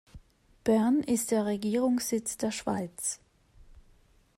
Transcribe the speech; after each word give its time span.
Bern 0.63 1.01
ist 1.01 1.29
der 1.29 1.45
Regierungssitz 1.45 2.35
der 2.35 2.49
Schweiz. 2.49 3.19